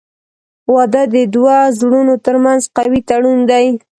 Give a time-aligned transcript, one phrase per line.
[0.73, 3.65] •واده د دوه زړونو ترمنځ قوي تړون دی.